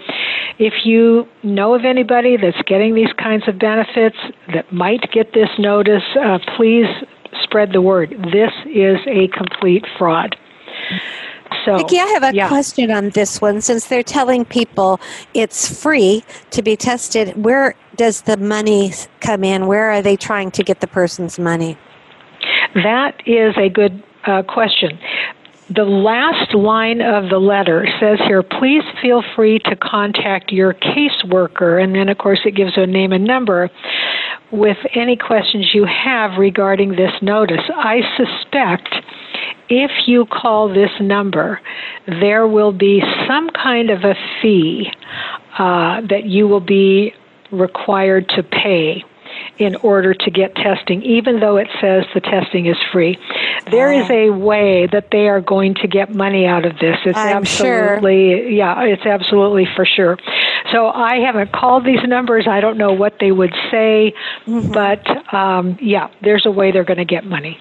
if 0.58 0.84
you 0.84 1.26
know 1.42 1.74
of 1.74 1.84
anybody 1.84 2.36
that's 2.36 2.60
getting 2.66 2.94
these 2.94 3.12
kinds 3.18 3.48
of 3.48 3.58
benefits 3.58 4.16
that 4.52 4.72
might 4.72 5.10
get 5.12 5.32
this 5.32 5.48
notice, 5.58 6.02
uh, 6.20 6.38
please 6.56 6.86
spread 7.42 7.72
the 7.72 7.80
word. 7.80 8.10
This 8.32 8.52
is 8.66 8.98
a 9.06 9.28
complete 9.28 9.84
fraud. 9.98 10.36
So, 11.64 11.76
Vicki, 11.76 11.98
I 11.98 12.06
have 12.06 12.22
a 12.22 12.34
yeah. 12.34 12.48
question 12.48 12.90
on 12.90 13.10
this 13.10 13.40
one. 13.40 13.60
Since 13.60 13.86
they're 13.88 14.02
telling 14.02 14.44
people 14.44 15.00
it's 15.34 15.82
free 15.82 16.24
to 16.50 16.62
be 16.62 16.76
tested, 16.76 17.36
where 17.42 17.74
does 17.96 18.22
the 18.22 18.36
money 18.36 18.92
come 19.20 19.44
in? 19.44 19.66
Where 19.66 19.90
are 19.90 20.00
they 20.00 20.16
trying 20.16 20.50
to 20.52 20.62
get 20.62 20.80
the 20.80 20.86
person's 20.86 21.38
money? 21.38 21.76
That 22.74 23.20
is 23.26 23.54
a 23.58 23.68
good 23.68 24.02
uh, 24.26 24.42
question. 24.42 24.98
The 25.72 25.84
last 25.84 26.52
line 26.52 27.00
of 27.00 27.30
the 27.30 27.38
letter 27.38 27.86
says 28.00 28.18
here, 28.26 28.42
please 28.42 28.82
feel 29.00 29.22
free 29.36 29.60
to 29.60 29.76
contact 29.76 30.50
your 30.50 30.74
caseworker. 30.74 31.82
And 31.82 31.94
then, 31.94 32.08
of 32.08 32.18
course, 32.18 32.40
it 32.44 32.56
gives 32.56 32.72
a 32.76 32.86
name 32.86 33.12
and 33.12 33.24
number 33.24 33.70
with 34.50 34.78
any 34.96 35.16
questions 35.16 35.70
you 35.72 35.84
have 35.84 36.38
regarding 36.38 36.96
this 36.96 37.12
notice. 37.22 37.60
I 37.72 38.00
suspect 38.16 38.88
if 39.68 39.92
you 40.08 40.26
call 40.26 40.68
this 40.68 40.90
number, 41.00 41.60
there 42.20 42.48
will 42.48 42.72
be 42.72 43.00
some 43.28 43.48
kind 43.50 43.90
of 43.90 44.02
a 44.02 44.14
fee 44.42 44.90
uh, 45.56 46.00
that 46.08 46.24
you 46.24 46.48
will 46.48 46.60
be 46.60 47.14
required 47.52 48.28
to 48.30 48.42
pay 48.42 49.04
in 49.60 49.76
order 49.76 50.14
to 50.14 50.30
get 50.30 50.54
testing, 50.56 51.02
even 51.02 51.38
though 51.38 51.58
it 51.58 51.68
says 51.82 52.04
the 52.14 52.20
testing 52.20 52.64
is 52.66 52.78
free. 52.90 53.18
There 53.70 53.92
is 53.92 54.08
a 54.10 54.30
way 54.30 54.86
that 54.86 55.10
they 55.12 55.28
are 55.28 55.42
going 55.42 55.74
to 55.74 55.86
get 55.86 56.14
money 56.14 56.46
out 56.46 56.64
of 56.64 56.78
this. 56.78 56.96
It's 57.04 57.16
I'm 57.16 57.36
absolutely, 57.36 58.30
sure. 58.30 58.48
yeah, 58.48 58.82
it's 58.84 59.04
absolutely 59.04 59.68
for 59.76 59.84
sure. 59.84 60.16
So 60.72 60.88
I 60.88 61.16
haven't 61.16 61.52
called 61.52 61.84
these 61.84 62.02
numbers. 62.04 62.48
I 62.48 62.60
don't 62.60 62.78
know 62.78 62.94
what 62.94 63.18
they 63.20 63.32
would 63.32 63.54
say, 63.70 64.14
mm-hmm. 64.46 64.72
but 64.72 65.06
um, 65.34 65.78
yeah, 65.80 66.08
there's 66.22 66.46
a 66.46 66.50
way 66.50 66.72
they're 66.72 66.82
going 66.82 66.96
to 66.96 67.04
get 67.04 67.26
money. 67.26 67.60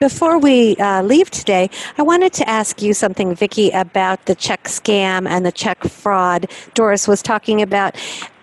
Before 0.00 0.38
we 0.38 0.76
uh, 0.78 1.02
leave 1.02 1.30
today, 1.30 1.68
I 1.98 2.02
wanted 2.02 2.32
to 2.32 2.48
ask 2.48 2.80
you 2.80 2.94
something, 2.94 3.34
Vicki, 3.34 3.70
about 3.70 4.24
the 4.24 4.34
check 4.34 4.64
scam 4.64 5.28
and 5.28 5.44
the 5.44 5.52
check 5.52 5.84
fraud 5.84 6.50
Doris 6.74 7.06
was 7.06 7.22
talking 7.22 7.62
about 7.62 7.96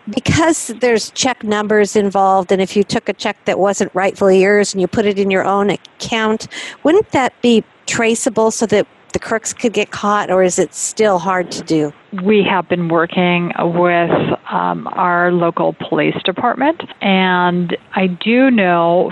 because 0.10 0.68
there's 0.80 1.12
check 1.12 1.44
numbers 1.44 1.96
involved, 1.96 2.52
and 2.52 2.62
if 2.62 2.76
you 2.76 2.84
took 2.84 3.10
a 3.10 3.14
check 3.14 3.44
that 3.46 3.60
wasn't 3.60 3.94
rightfully 3.94 4.42
yours 4.42 4.74
and 4.74 4.82
you 4.82 4.88
put 4.88 5.06
it 5.06 5.20
in 5.20 5.30
your 5.30 5.46
own 5.46 5.70
account, 5.70 6.48
wouldn't 6.84 7.12
that 7.12 7.40
be 7.42 7.64
traceable 7.86 8.52
so 8.52 8.66
that 8.68 8.88
the 9.14 9.20
crooks 9.20 9.54
could 9.54 9.74
get 9.74 9.92
caught, 9.92 10.30
or 10.30 10.44
is 10.44 10.60
it 10.60 10.74
still 10.74 11.18
hard 11.18 11.50
to 11.52 11.62
do? 11.64 11.94
We 12.24 12.44
have 12.44 12.68
been 12.68 12.90
working 12.90 13.52
with 13.58 14.12
um, 14.52 14.88
our 14.92 15.32
local 15.32 15.74
police 15.74 16.22
department, 16.24 16.82
and 17.02 17.76
I 17.96 18.08
do 18.08 18.52
know. 18.52 19.12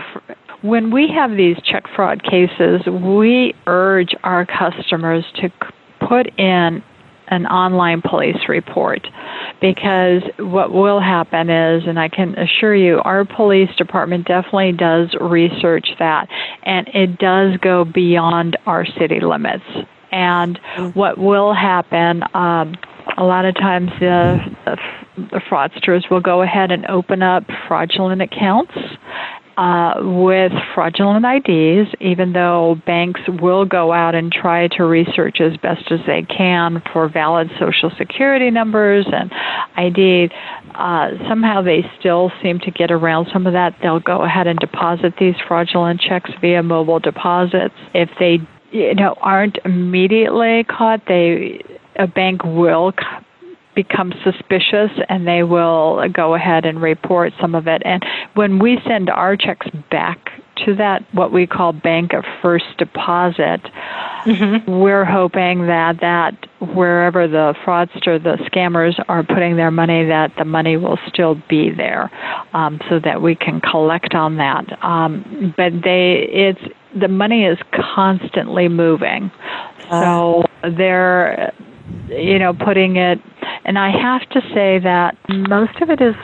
when 0.62 0.92
we 0.92 1.08
have 1.10 1.32
these 1.38 1.58
check 1.64 1.84
fraud 1.96 2.24
cases, 2.24 2.86
we 2.86 3.54
urge 3.68 4.14
our 4.24 4.46
customers 4.46 5.24
to 5.36 5.50
put 6.08 6.28
in 6.40 6.84
an 7.28 7.46
online 7.48 8.02
police 8.02 8.48
report 8.48 9.08
because 9.62 10.22
what 10.38 10.72
will 10.72 11.00
happen 11.00 11.50
is, 11.50 11.84
and 11.88 12.00
I 12.00 12.10
can 12.10 12.38
assure 12.38 12.76
you, 12.76 13.00
our 13.04 13.26
police 13.26 13.74
department 13.78 14.28
definitely 14.28 14.74
does 14.74 15.14
research 15.20 15.88
that, 16.00 16.28
and 16.64 16.88
it 16.90 17.18
does 17.18 17.58
go 17.62 17.86
beyond 17.86 18.58
our 18.66 18.86
city 18.86 19.20
limits. 19.22 19.66
And 20.12 20.60
mm. 20.76 20.96
what 20.96 21.18
will 21.18 21.54
happen, 21.54 22.24
um, 22.34 22.76
a 23.18 23.24
lot 23.24 23.46
of 23.46 23.56
times 23.56 23.90
the, 24.00 24.40
the, 24.66 24.78
the 25.18 25.42
fraudsters 25.50 26.10
will 26.10 26.22
go 26.22 26.42
ahead 26.42 26.72
and 26.72 26.86
open 26.88 27.22
up 27.22 27.44
fraudulent 27.68 28.22
accounts 28.22 28.74
uh, 29.58 29.94
with 29.98 30.52
fraudulent 30.74 31.26
IDs, 31.26 31.94
even 32.02 32.34
though 32.34 32.76
banks 32.86 33.22
will 33.28 33.66
go 33.66 33.94
out 33.94 34.14
and 34.14 34.32
try 34.32 34.68
to 34.68 34.84
research 34.84 35.40
as 35.40 35.56
best 35.58 35.92
as 35.92 36.00
they 36.06 36.24
can 36.24 36.82
for 36.92 37.08
valid 37.08 37.50
social 37.60 37.92
security 37.98 38.52
numbers 38.52 39.06
and 39.12 39.32
ID, 39.76 40.30
uh, 40.76 41.10
somehow 41.30 41.62
they 41.62 41.86
still 42.00 42.32
seem 42.44 42.60
to 42.60 42.72
get 42.72 42.92
around 42.92 43.28
some 43.32 43.48
of 43.48 43.54
that. 43.54 43.76
They'll 43.82 44.00
go 44.00 44.24
ahead 44.24 44.48
and 44.48 44.60
deposit 44.60 45.14
these 45.20 45.36
fraudulent 45.48 46.02
checks 46.02 46.32
via 46.42 46.62
mobile 46.62 47.00
deposits. 47.00 47.76
If 47.94 48.10
they 48.20 48.40
you 48.72 48.96
know 48.96 49.16
aren't 49.22 49.58
immediately 49.64 50.66
caught, 50.66 51.04
they 51.08 51.62
a 51.98 52.08
bank 52.08 52.44
will 52.44 52.92
become 53.76 54.14
suspicious 54.24 54.92
and 55.10 55.28
they 55.28 55.44
will 55.44 56.08
go 56.10 56.34
ahead 56.34 56.66
and 56.66 56.82
report 56.82 57.34
some 57.40 57.56
of 57.56 57.68
it. 57.68 57.82
And 57.86 58.04
when 58.34 58.60
we 58.60 58.80
send 58.88 59.10
our 59.10 59.36
checks 59.36 59.68
back 59.92 60.32
to 60.66 60.76
that, 60.76 61.04
what 61.14 61.32
we 61.32 61.46
call 61.46 61.74
bank 61.74 62.14
of 62.14 62.24
first 62.42 62.66
deposit, 62.78 63.62
mm-hmm. 64.26 64.72
we're 64.72 65.06
hoping 65.06 65.68
that 65.68 66.00
that 66.02 66.34
wherever 66.60 67.28
the 67.28 67.54
fraudster, 67.66 68.22
the 68.22 68.38
scammers 68.50 68.94
are 69.08 69.24
putting 69.24 69.58
their 69.58 69.72
money, 69.72 70.06
that 70.06 70.32
the 70.38 70.46
money 70.46 70.78
will 70.78 70.98
still 71.08 71.36
be 71.50 71.72
there, 71.72 72.10
um, 72.54 72.80
so 72.90 73.00
that 73.00 73.22
we 73.22 73.36
can 73.36 73.60
collect 73.60 74.16
on 74.16 74.38
that. 74.38 74.66
Um, 74.84 75.54
but 75.58 75.74
they, 75.84 76.28
it's 76.32 76.62
the 76.98 77.10
money 77.10 77.46
is 77.46 77.58
constantly 77.74 78.70
moving, 78.70 79.32
so 79.90 80.46
they're 80.64 81.54
you 82.08 82.40
know, 82.40 82.54
putting 82.54 82.98
it, 82.98 83.20
and 83.66 83.78
I 83.78 83.90
have 83.90 84.28
to 84.30 84.42
say 84.54 84.80
that 84.80 85.18
most 85.30 85.82
of 85.82 85.90
it 85.90 86.02
is 86.02 86.16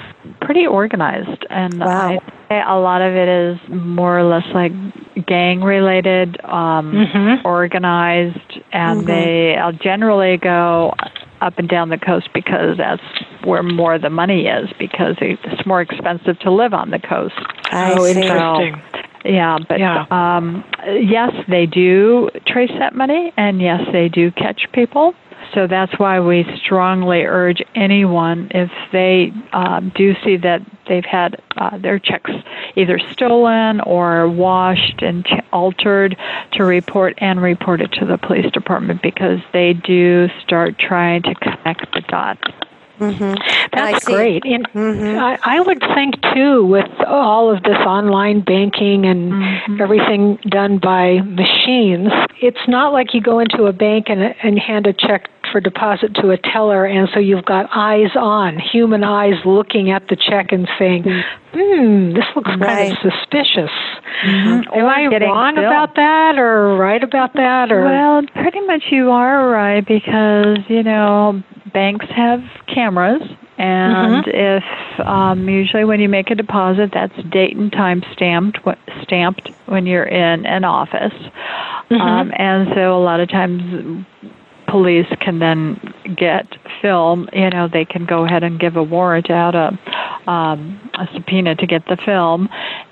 pretty 0.41 0.65
organized, 0.65 1.45
and 1.49 1.79
wow. 1.79 2.19
I 2.49 2.63
a 2.67 2.79
lot 2.79 3.01
of 3.01 3.13
it 3.13 3.29
is 3.29 3.57
more 3.69 4.19
or 4.19 4.23
less 4.23 4.45
like 4.53 4.73
gang 5.25 5.61
related, 5.61 6.43
um, 6.43 6.93
mm-hmm. 6.93 7.47
organized, 7.47 8.59
and 8.73 8.99
mm-hmm. 8.99 9.07
they 9.07 9.55
I'll 9.55 9.71
generally 9.71 10.37
go 10.37 10.93
up 11.41 11.57
and 11.57 11.67
down 11.67 11.89
the 11.89 11.97
coast 11.97 12.29
because 12.33 12.77
that's 12.77 13.01
where 13.43 13.63
more 13.63 13.95
of 13.95 14.01
the 14.01 14.09
money 14.09 14.45
is 14.45 14.69
because 14.77 15.15
it's 15.21 15.65
more 15.65 15.81
expensive 15.81 16.37
to 16.39 16.51
live 16.51 16.73
on 16.73 16.91
the 16.91 16.99
coast. 16.99 17.35
I 17.71 17.93
oh, 17.93 18.05
see. 18.05 18.21
interesting. 18.21 18.81
Yeah, 19.23 19.57
but 19.67 19.79
Yeah. 19.79 20.05
Um, 20.09 20.63
yes, 20.87 21.31
they 21.47 21.65
do 21.65 22.29
trace 22.47 22.71
that 22.79 22.95
money, 22.95 23.31
and 23.37 23.61
yes, 23.61 23.81
they 23.91 24.09
do 24.09 24.31
catch 24.31 24.67
people. 24.73 25.13
So 25.53 25.67
that's 25.67 25.97
why 25.99 26.19
we 26.19 26.45
strongly 26.63 27.23
urge 27.23 27.61
anyone 27.75 28.49
if 28.51 28.71
they 28.91 29.33
um, 29.53 29.91
do 29.95 30.13
see 30.23 30.37
that 30.37 30.61
they've 30.87 31.05
had 31.05 31.41
uh, 31.57 31.77
their 31.77 31.99
checks 31.99 32.31
either 32.75 32.99
stolen 33.11 33.81
or 33.81 34.29
washed 34.29 35.01
and 35.01 35.25
ch- 35.25 35.43
altered 35.51 36.17
to 36.53 36.63
report 36.63 37.15
and 37.17 37.41
report 37.41 37.81
it 37.81 37.91
to 37.93 38.05
the 38.05 38.17
police 38.17 38.51
department 38.51 39.01
because 39.01 39.39
they 39.51 39.73
do 39.73 40.27
start 40.43 40.79
trying 40.79 41.21
to 41.23 41.35
connect 41.35 41.93
the 41.93 42.01
dots. 42.07 42.43
I 43.73 43.91
That's 43.91 44.05
great. 44.05 44.43
And 44.45 44.67
I, 45.19 45.39
I 45.43 45.59
would 45.59 45.81
think 45.95 46.21
too, 46.33 46.65
with 46.65 46.89
all 47.07 47.53
of 47.53 47.63
this 47.63 47.77
online 47.77 48.41
banking 48.41 49.05
and 49.05 49.81
everything 49.81 50.37
done 50.47 50.77
by 50.77 51.21
machines, 51.21 52.09
it's 52.41 52.67
not 52.67 52.93
like 52.93 53.13
you 53.13 53.21
go 53.21 53.39
into 53.39 53.65
a 53.65 53.73
bank 53.73 54.05
and, 54.09 54.21
and 54.43 54.59
hand 54.59 54.85
a 54.85 54.93
check 54.93 55.29
for 55.51 55.59
deposit 55.59 56.13
to 56.15 56.29
a 56.31 56.37
teller, 56.37 56.85
and 56.85 57.09
so 57.13 57.19
you've 57.19 57.45
got 57.45 57.69
eyes 57.75 58.15
on, 58.15 58.57
human 58.59 59.03
eyes 59.03 59.35
looking 59.45 59.91
at 59.91 60.07
the 60.07 60.15
check 60.15 60.51
and 60.51 60.67
saying, 60.79 61.03
"Hmm, 61.53 62.13
this 62.13 62.25
looks 62.35 62.49
kind 62.49 62.61
Right. 62.61 62.91
of 62.91 62.97
suspicious." 62.97 63.71
Am 64.23 64.63
I 64.85 65.07
wrong 65.07 65.55
billed. 65.55 65.65
about 65.65 65.95
that, 65.95 66.37
or 66.37 66.75
right 66.77 67.03
about 67.03 67.33
that, 67.33 67.71
or 67.71 67.83
Well, 67.83 68.23
pretty 68.35 68.61
much 68.61 68.83
you 68.91 69.11
are 69.11 69.49
right 69.49 69.85
because 69.85 70.57
you 70.67 70.83
know 70.83 71.41
banks 71.73 72.05
have 72.15 72.41
cameras, 72.67 73.21
and 73.57 74.25
if 74.27 74.63
um, 75.05 75.47
usually 75.49 75.85
when 75.85 75.99
you 75.99 76.09
make 76.09 76.29
a 76.31 76.35
deposit, 76.35 76.91
that's 76.93 77.15
date 77.31 77.55
and 77.55 77.71
time 77.71 78.03
stamped 78.13 78.59
stamped 79.03 79.49
when 79.65 79.85
you're 79.85 80.03
in 80.05 80.45
an 80.45 80.63
office, 80.63 81.13
um, 81.91 82.31
and 82.37 82.69
so 82.75 82.97
a 82.97 83.03
lot 83.03 83.19
of 83.19 83.29
times 83.29 84.05
police 84.71 85.07
can 85.19 85.39
then 85.39 85.79
get 86.17 86.47
film. 86.81 87.27
You 87.33 87.49
know, 87.49 87.67
they 87.71 87.85
can 87.85 88.05
go 88.05 88.25
ahead 88.25 88.43
and 88.43 88.59
give 88.59 88.77
a 88.77 88.83
warrant 88.83 89.29
out, 89.29 89.53
a, 89.53 89.77
um, 90.31 90.79
a 90.95 91.07
subpoena 91.13 91.55
to 91.55 91.67
get 91.67 91.85
the 91.87 91.97
film, 91.97 92.47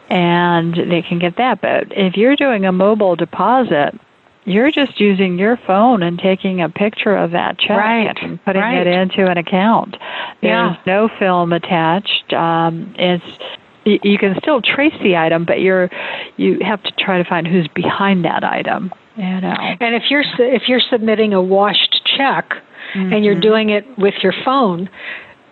and 0.09 0.75
they 0.75 1.01
can 1.01 1.19
get 1.19 1.37
that. 1.37 1.61
But 1.61 1.87
if 1.91 2.17
you're 2.17 2.35
doing 2.35 2.65
a 2.65 2.71
mobile 2.71 3.15
deposit, 3.15 3.97
you're 4.45 4.71
just 4.71 4.99
using 4.99 5.37
your 5.39 5.57
phone 5.67 6.03
and 6.03 6.19
taking 6.19 6.61
a 6.61 6.69
picture 6.69 7.15
of 7.15 7.31
that 7.31 7.57
check 7.59 7.77
Right, 7.77 8.17
and 8.21 8.43
putting 8.43 8.61
right. 8.61 8.85
it 8.85 8.87
into 8.87 9.29
an 9.29 9.37
account. 9.37 9.95
There's 10.41 10.71
Yeah. 10.71 10.75
no 10.85 11.07
film 11.07 11.53
attached. 11.53 12.33
Um, 12.33 12.93
it's 12.97 13.25
you 13.85 14.17
can 14.19 14.35
still 14.39 14.61
trace 14.61 14.93
the 15.01 15.17
item, 15.17 15.45
but 15.45 15.61
you're 15.61 15.89
you 16.37 16.59
have 16.61 16.81
to 16.83 16.91
try 16.99 17.17
to 17.17 17.23
find 17.23 17.47
who's 17.47 17.67
behind 17.69 18.25
that 18.25 18.43
item. 18.43 18.91
You 19.19 19.41
know. 19.41 19.55
And 19.81 19.95
if 19.95 20.03
you're 20.09 20.23
if 20.39 20.63
you're 20.67 20.81
submitting 20.89 21.33
a 21.33 21.41
washed 21.41 22.01
check 22.17 22.51
and 22.93 23.11
Mm-hmm. 23.11 23.23
you're 23.23 23.39
doing 23.39 23.69
it 23.69 23.85
with 23.99 24.15
your 24.23 24.33
phone, 24.43 24.89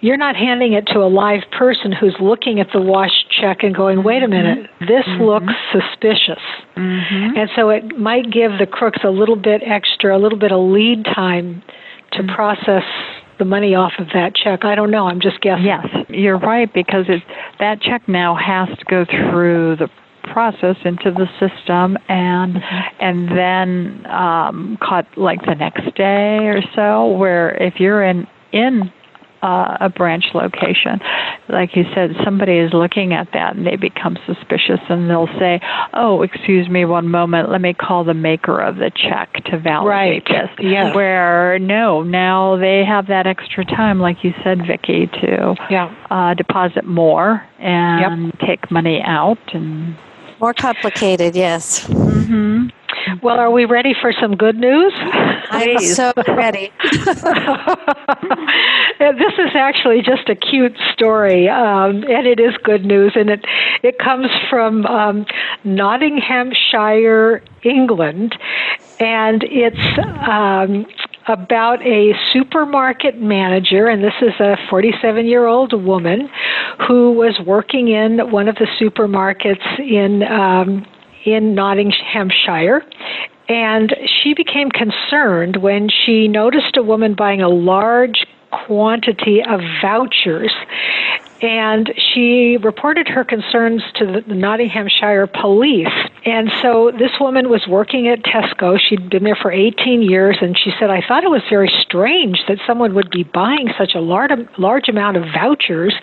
you're 0.01 0.17
not 0.17 0.36
handing 0.36 0.74
it 0.74 0.86
to 0.88 1.00
a 1.00 1.09
live 1.09 1.41
person 1.57 1.91
who's 1.91 2.15
looking 2.19 2.59
at 2.59 2.67
the 2.74 2.81
washed 2.81 3.29
check 3.29 3.63
and 3.63 3.75
going, 3.75 4.03
"Wait 4.03 4.24
a 4.24 4.25
mm-hmm. 4.25 4.31
minute, 4.31 4.69
this 4.81 5.05
mm-hmm. 5.05 5.24
looks 5.24 5.53
suspicious." 5.71 6.43
Mm-hmm. 6.75 7.38
And 7.38 7.50
so 7.55 7.69
it 7.69 7.97
might 7.97 8.31
give 8.31 8.51
the 8.59 8.65
crooks 8.65 9.00
a 9.03 9.09
little 9.09 9.36
bit 9.36 9.62
extra, 9.65 10.17
a 10.17 10.19
little 10.19 10.39
bit 10.39 10.51
of 10.51 10.59
lead 10.59 11.05
time 11.05 11.63
to 12.13 12.24
process 12.24 12.83
the 13.39 13.45
money 13.45 13.75
off 13.75 13.93
of 14.00 14.07
that 14.13 14.36
check. 14.36 14.65
I 14.65 14.75
don't 14.75 14.91
know. 14.91 15.07
I'm 15.07 15.21
just 15.21 15.41
guessing. 15.41 15.65
Yes, 15.65 15.86
you're 16.09 16.39
right 16.39 16.71
because 16.74 17.05
it, 17.07 17.21
that 17.59 17.81
check 17.81 18.07
now 18.07 18.36
has 18.36 18.69
to 18.77 18.86
go 18.86 19.05
through 19.05 19.77
the 19.77 19.89
process 20.31 20.75
into 20.86 21.12
the 21.12 21.27
system 21.39 21.98
and 22.07 22.57
and 23.00 23.29
then 23.38 24.05
um, 24.12 24.77
caught 24.81 25.07
like 25.17 25.41
the 25.46 25.55
next 25.55 25.96
day 25.96 26.48
or 26.48 26.62
so. 26.75 27.07
Where 27.17 27.51
if 27.62 27.79
you're 27.79 28.03
in 28.03 28.27
in 28.51 28.91
uh, 29.43 29.77
a 29.81 29.89
branch 29.89 30.25
location, 30.34 31.00
like 31.48 31.75
you 31.75 31.84
said, 31.93 32.10
somebody 32.25 32.57
is 32.57 32.74
looking 32.74 33.13
at 33.13 33.27
that 33.34 33.55
and 33.55 33.65
they 33.67 33.75
become 33.75 34.17
suspicious 34.25 34.79
and 34.89 35.10
they'll 35.10 35.29
say, 35.39 35.60
"Oh, 35.93 36.24
excuse 36.24 36.67
me, 36.67 36.86
one 36.86 37.07
moment. 37.07 37.51
Let 37.51 37.62
me 37.62 37.74
call 37.74 38.03
the 38.03 38.13
maker 38.15 38.60
of 38.60 38.78
the 38.78 38.91
check 38.95 39.32
to 39.45 39.60
validate 39.60 39.88
Right, 39.89 40.23
this." 40.28 40.49
yes. 40.60 40.95
Where 40.95 41.60
no, 41.60 42.01
now 42.04 42.58
they 42.58 42.84
have 42.84 43.08
that 43.08 43.28
extra 43.28 43.63
time, 43.63 43.99
like 43.99 44.23
you 44.23 44.34
said, 44.43 44.65
Vicki, 44.65 45.08
to 45.21 45.56
Yeah. 45.69 45.93
uh, 46.10 46.34
deposit 46.34 46.86
more 46.86 47.43
and 47.60 48.34
take 48.45 48.71
money 48.71 49.01
out 49.06 49.38
and 49.54 49.95
More 50.39 50.54
complicated, 50.54 51.36
yes. 51.36 51.88
Well, 53.21 53.39
are 53.39 53.52
we 53.52 53.65
ready 53.65 53.93
for 54.00 54.12
some 54.12 54.36
good 54.36 54.58
news? 54.58 54.93
I'm 55.50 55.80
so 55.80 56.12
ready. 56.28 56.71
this 56.84 56.93
is 59.39 59.56
actually 59.56 60.02
just 60.02 60.30
a 60.30 60.36
cute 60.36 60.78
story, 60.91 61.47
um, 61.50 62.04
and 62.04 62.28
it 62.28 62.39
is 62.39 62.56
good 62.63 62.86
news, 62.86 63.13
and 63.15 63.30
it 63.30 63.45
it 63.82 63.97
comes 64.00 64.28
from 64.50 64.86
um, 64.86 65.26
Nottinghamshire, 65.63 67.41
England, 67.63 68.36
and 69.00 69.43
it's. 69.43 70.28
Um, 70.28 70.86
about 71.27 71.85
a 71.85 72.13
supermarket 72.31 73.19
manager, 73.19 73.87
and 73.87 74.03
this 74.03 74.13
is 74.21 74.33
a 74.39 74.55
47 74.69 75.25
year 75.25 75.45
old 75.45 75.73
woman 75.73 76.29
who 76.87 77.11
was 77.11 77.39
working 77.45 77.89
in 77.89 78.31
one 78.31 78.47
of 78.47 78.55
the 78.55 78.67
supermarkets 78.79 79.79
in 79.79 80.23
um, 80.23 80.85
in 81.25 81.55
Nottinghamshire. 81.55 82.83
And 83.49 83.95
she 84.05 84.33
became 84.33 84.69
concerned 84.69 85.57
when 85.61 85.87
she 85.89 86.27
noticed 86.27 86.75
a 86.77 86.83
woman 86.83 87.15
buying 87.15 87.41
a 87.41 87.49
large 87.49 88.25
quantity 88.51 89.41
of 89.41 89.61
vouchers. 89.81 90.53
And 91.41 91.93
she 91.97 92.58
reported 92.58 93.08
her 93.08 93.23
concerns 93.23 93.84
to 93.95 94.23
the 94.28 94.34
Nottinghamshire 94.34 95.28
police. 95.28 95.93
And 96.26 96.52
so 96.62 96.91
this 96.91 97.12
woman 97.19 97.50
was 97.50 97.67
working 97.67 98.08
at 98.08 98.23
Tesco. 98.23 98.80
She'd 98.80 99.10
been 99.10 99.23
there 99.23 99.38
for 99.39 99.52
18 99.52 100.02
years, 100.02 100.38
and 100.41 100.58
she 100.58 100.71
said, 100.80 100.89
I 100.89 101.02
thought 101.08 101.23
it 101.23 101.30
was 101.30 101.43
very 101.50 101.71
strange 101.82 102.39
that 102.47 102.58
someone 102.65 102.95
would 102.95 103.12
be 103.12 103.23
buying 103.23 103.69
such 103.78 103.93
a 103.93 104.00
large, 104.00 104.32
large 104.58 104.89
amount 104.89 105.17
of 105.17 105.26
vouchers, 105.34 105.93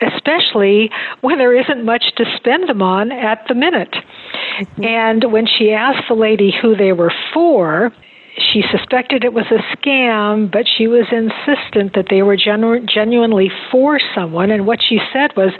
especially 0.00 0.90
when 1.20 1.38
there 1.38 1.54
isn't 1.54 1.84
much 1.84 2.04
to 2.16 2.24
spend 2.36 2.68
them 2.68 2.80
on 2.80 3.12
at 3.12 3.46
the 3.48 3.54
minute. 3.54 3.92
Mm-hmm. 3.92 4.84
And 4.84 5.32
when 5.32 5.46
she 5.46 5.72
asked 5.72 6.08
the 6.08 6.14
lady 6.14 6.50
who 6.50 6.76
they 6.76 6.92
were 6.92 7.12
for, 7.34 7.92
she 8.38 8.62
suspected 8.70 9.24
it 9.24 9.34
was 9.34 9.44
a 9.50 9.60
scam, 9.76 10.50
but 10.50 10.66
she 10.66 10.86
was 10.86 11.06
insistent 11.12 11.94
that 11.94 12.06
they 12.08 12.22
were 12.22 12.36
genu- 12.36 12.84
genuinely 12.86 13.50
for 13.70 14.00
someone. 14.14 14.50
And 14.50 14.66
what 14.66 14.80
she 14.82 14.98
said 15.12 15.36
was 15.36 15.52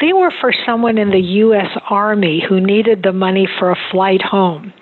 they 0.00 0.12
were 0.12 0.32
for 0.40 0.52
someone 0.64 0.96
in 0.96 1.10
the 1.10 1.20
U.S. 1.20 1.70
Army 1.90 2.42
who 2.46 2.60
needed 2.60 3.02
the 3.02 3.12
money 3.12 3.46
for 3.58 3.70
a 3.70 3.76
flight 3.90 4.22
home. 4.22 4.72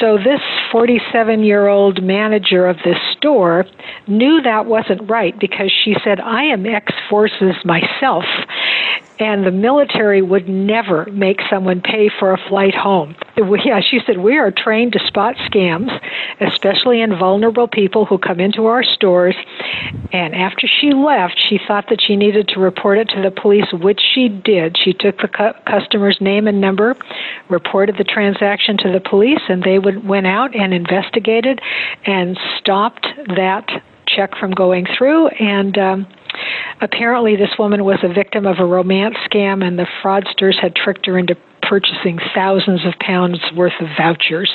So 0.00 0.16
this 0.16 0.40
47 0.70 1.42
year 1.42 1.68
old 1.68 2.02
manager 2.02 2.66
of 2.66 2.78
this 2.84 2.98
store 3.16 3.66
knew 4.06 4.40
that 4.42 4.66
wasn't 4.66 5.10
right 5.10 5.38
because 5.38 5.70
she 5.84 5.94
said, 6.02 6.20
I 6.20 6.44
am 6.44 6.64
ex 6.64 6.92
forces 7.10 7.56
myself. 7.64 8.24
And 9.18 9.46
the 9.46 9.50
military 9.52 10.20
would 10.22 10.48
never 10.48 11.06
make 11.12 11.40
someone 11.48 11.80
pay 11.80 12.08
for 12.18 12.32
a 12.32 12.38
flight 12.48 12.74
home. 12.74 13.14
We- 13.36 13.62
Yeah, 13.64 13.80
she 13.80 14.00
said, 14.04 14.18
We 14.18 14.38
are 14.38 14.50
trained 14.50 14.94
to 14.94 14.98
spot 15.06 15.36
scams, 15.36 15.90
especially 16.40 17.00
in 17.00 17.16
vulnerable 17.16 17.68
people 17.68 18.04
who 18.04 18.18
come 18.18 18.40
into 18.40 18.66
our 18.66 18.82
stores. 18.82 19.36
And 20.12 20.34
after 20.34 20.66
she 20.66 20.92
left, 20.92 21.38
she 21.48 21.58
thought 21.66 21.88
that 21.90 22.00
she 22.00 22.16
needed 22.16 22.48
to 22.48 22.60
report 22.60 22.98
it 22.98 23.08
to 23.10 23.22
the 23.22 23.30
police, 23.30 23.66
which 23.72 24.00
she 24.14 24.28
did. 24.28 24.76
She 24.76 24.92
took 24.92 25.18
the 25.18 25.28
cu- 25.28 25.52
customer's 25.66 26.20
name 26.20 26.46
and 26.48 26.60
number, 26.60 26.96
reported 27.48 27.96
the 27.98 28.04
transaction 28.04 28.76
to 28.78 28.90
the 28.90 29.00
police, 29.00 29.40
and 29.48 29.62
they 29.62 29.78
would, 29.78 30.06
went 30.06 30.26
out 30.26 30.54
and 30.54 30.74
investigated 30.74 31.60
and 32.06 32.38
stopped 32.58 33.06
that 33.36 33.68
check 34.06 34.36
from 34.36 34.50
going 34.50 34.86
through. 34.98 35.28
And 35.28 35.78
um, 35.78 36.06
apparently, 36.82 37.36
this 37.36 37.56
woman 37.58 37.84
was 37.84 37.98
a 38.02 38.12
victim 38.12 38.46
of 38.46 38.58
a 38.58 38.64
romance 38.64 39.16
scam, 39.30 39.64
and 39.64 39.78
the 39.78 39.86
fraudsters 40.02 40.60
had 40.60 40.74
tricked 40.74 41.06
her 41.06 41.18
into 41.18 41.36
purchasing 41.62 42.18
thousands 42.34 42.84
of 42.84 42.92
pounds 42.98 43.38
worth 43.54 43.72
of 43.80 43.88
vouchers. 43.96 44.50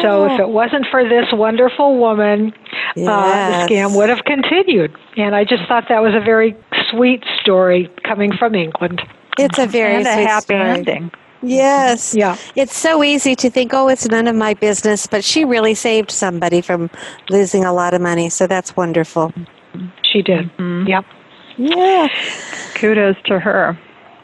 So, 0.00 0.26
if 0.26 0.40
it 0.40 0.48
wasn't 0.48 0.86
for 0.90 1.06
this 1.06 1.26
wonderful 1.32 1.98
woman, 1.98 2.52
uh, 2.96 3.66
the 3.66 3.74
scam 3.74 3.96
would 3.96 4.08
have 4.08 4.24
continued. 4.24 4.96
And 5.16 5.34
I 5.34 5.44
just 5.44 5.64
thought 5.68 5.84
that 5.88 6.00
was 6.00 6.14
a 6.14 6.20
very 6.20 6.56
sweet 6.90 7.24
story 7.40 7.90
coming 8.04 8.32
from 8.36 8.54
England. 8.54 9.02
It's 9.38 9.58
a 9.58 9.66
very 9.66 9.96
and 9.96 10.06
a 10.06 10.12
sweet 10.14 10.26
happy 10.26 10.44
story. 10.44 10.70
ending. 10.70 11.10
Yes. 11.42 12.14
Yeah. 12.14 12.36
It's 12.54 12.76
so 12.76 13.02
easy 13.02 13.34
to 13.36 13.50
think, 13.50 13.74
oh, 13.74 13.88
it's 13.88 14.06
none 14.08 14.28
of 14.28 14.36
my 14.36 14.54
business, 14.54 15.06
but 15.06 15.24
she 15.24 15.44
really 15.44 15.74
saved 15.74 16.10
somebody 16.10 16.60
from 16.60 16.88
losing 17.30 17.64
a 17.64 17.72
lot 17.72 17.94
of 17.94 18.00
money. 18.00 18.28
So 18.28 18.46
that's 18.46 18.76
wonderful. 18.76 19.32
She 20.04 20.22
did. 20.22 20.50
Yep. 20.58 21.04
Yeah. 21.62 22.08
Kudos 22.74 23.16
to 23.26 23.38
her. 23.38 23.78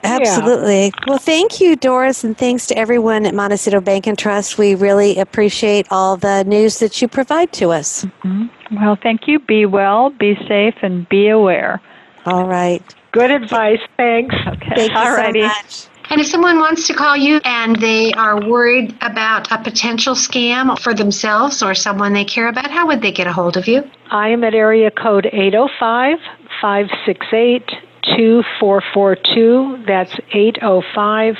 Absolutely. 0.04 0.86
Yeah. 0.86 0.90
Well, 1.06 1.18
thank 1.18 1.60
you, 1.60 1.76
Doris, 1.76 2.24
and 2.24 2.36
thanks 2.36 2.66
to 2.68 2.78
everyone 2.78 3.26
at 3.26 3.34
Montecito 3.34 3.80
Bank 3.80 4.06
and 4.06 4.18
Trust. 4.18 4.58
We 4.58 4.74
really 4.74 5.18
appreciate 5.18 5.86
all 5.90 6.16
the 6.16 6.44
news 6.44 6.78
that 6.78 7.00
you 7.02 7.08
provide 7.08 7.52
to 7.54 7.70
us. 7.70 8.04
Mm-hmm. 8.04 8.76
Well, 8.76 8.96
thank 9.02 9.26
you. 9.26 9.38
Be 9.40 9.66
well, 9.66 10.10
be 10.10 10.36
safe, 10.46 10.74
and 10.82 11.08
be 11.08 11.28
aware. 11.28 11.80
All 12.26 12.46
right. 12.46 12.82
Good 13.12 13.30
advice. 13.30 13.80
Thanks. 13.96 14.34
Okay. 14.46 14.74
Thank 14.74 14.90
you 14.90 14.96
Alrighty. 14.96 15.40
so 15.42 15.48
much. 15.48 15.88
And 16.10 16.22
if 16.22 16.26
someone 16.26 16.58
wants 16.58 16.86
to 16.86 16.94
call 16.94 17.16
you 17.16 17.38
and 17.44 17.76
they 17.76 18.12
are 18.14 18.40
worried 18.40 18.96
about 19.02 19.52
a 19.52 19.62
potential 19.62 20.14
scam 20.14 20.78
for 20.78 20.94
themselves 20.94 21.62
or 21.62 21.74
someone 21.74 22.14
they 22.14 22.24
care 22.24 22.48
about, 22.48 22.70
how 22.70 22.86
would 22.86 23.02
they 23.02 23.12
get 23.12 23.26
a 23.26 23.32
hold 23.32 23.58
of 23.58 23.68
you? 23.68 23.82
I 24.10 24.28
am 24.30 24.42
at 24.42 24.54
area 24.54 24.90
code 24.90 25.26
805 25.26 26.18
568 26.60 27.66
2442. 28.02 29.84
That's 29.86 30.14
805 30.32 31.36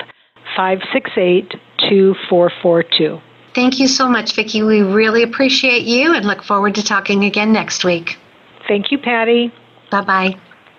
568 0.57 1.51
2442. 1.79 3.21
Thank 3.55 3.79
you 3.79 3.89
so 3.89 4.09
much, 4.09 4.35
Vicki. 4.35 4.63
We 4.63 4.83
really 4.83 5.23
appreciate 5.23 5.83
you 5.83 6.15
and 6.15 6.27
look 6.27 6.43
forward 6.43 6.75
to 6.77 6.83
talking 6.83 7.25
again 7.25 7.53
next 7.53 7.85
week. 7.85 8.19
Thank 8.67 8.93
you, 8.93 8.99
Patty. 8.99 9.53
Bye 9.91 10.03
bye. 10.03 10.37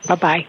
Bye 0.07 0.15
bye. 0.15 0.47